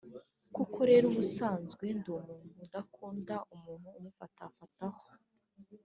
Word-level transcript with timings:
Kuko 0.55 0.77
rero 0.89 1.05
ubusanzwe 1.11 1.85
ndi 1.97 2.09
umuntu 2.19 2.55
udakunda 2.65 3.35
umuntu 3.55 3.87
umufatafataho 3.99 5.03